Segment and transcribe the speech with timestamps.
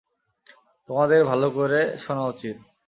[0.89, 2.55] তোমাদের ভালো করে শোনা উচিত।